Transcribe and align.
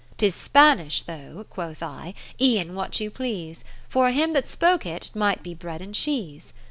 'Tis 0.17 0.33
Spanish 0.33 1.03
though, 1.03 1.45
(quoth 1.47 1.83
I) 1.83 2.15
e'en 2.41 2.73
what 2.73 2.99
you 2.99 3.11
please: 3.11 3.63
For 3.87 4.09
him 4.09 4.31
that 4.33 4.47
spoke 4.47 4.83
it 4.83 5.11
't 5.13 5.19
might 5.19 5.43
be 5.43 5.53
Bread 5.53 5.79
and 5.79 5.93
Cheese. 5.93 6.53